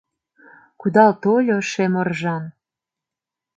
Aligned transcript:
Кудал 0.79 1.11
тольо 1.23 1.57
шем 1.71 1.93
оржан 2.01 2.43